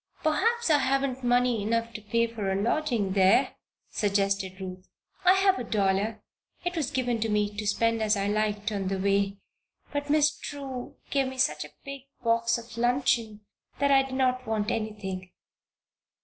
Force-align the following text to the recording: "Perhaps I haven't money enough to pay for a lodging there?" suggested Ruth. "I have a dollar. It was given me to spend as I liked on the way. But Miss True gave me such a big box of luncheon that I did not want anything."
"Perhaps 0.23 0.71
I 0.71 0.79
haven't 0.79 1.23
money 1.23 1.61
enough 1.61 1.93
to 1.93 2.01
pay 2.01 2.25
for 2.25 2.51
a 2.51 2.59
lodging 2.59 3.11
there?" 3.13 3.53
suggested 3.91 4.59
Ruth. 4.59 4.87
"I 5.23 5.33
have 5.35 5.59
a 5.59 5.63
dollar. 5.63 6.23
It 6.65 6.75
was 6.75 6.89
given 6.89 7.19
me 7.31 7.55
to 7.55 7.67
spend 7.67 8.01
as 8.01 8.17
I 8.17 8.25
liked 8.27 8.71
on 8.71 8.87
the 8.87 8.97
way. 8.97 9.37
But 9.93 10.09
Miss 10.09 10.35
True 10.35 10.95
gave 11.11 11.27
me 11.27 11.37
such 11.37 11.63
a 11.65 11.69
big 11.85 12.05
box 12.23 12.57
of 12.57 12.79
luncheon 12.79 13.41
that 13.77 13.91
I 13.91 14.01
did 14.01 14.15
not 14.15 14.47
want 14.47 14.71
anything." 14.71 15.29